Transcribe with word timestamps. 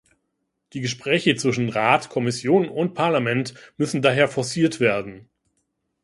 Die 0.73 0.81
Gespräche 0.81 1.35
zwischen 1.35 1.69
Rat, 1.69 2.09
Kommission 2.09 2.67
und 2.69 2.95
Parlament 2.95 3.53
müssen 3.77 4.01
daher 4.01 4.27
forciert 4.27 4.79
werden. 4.79 5.29